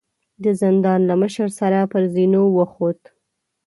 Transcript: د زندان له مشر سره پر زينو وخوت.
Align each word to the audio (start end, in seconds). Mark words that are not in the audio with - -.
د 0.43 0.45
زندان 0.61 0.99
له 1.09 1.15
مشر 1.21 1.49
سره 1.59 1.79
پر 1.91 2.03
زينو 2.13 2.43
وخوت. 2.57 3.01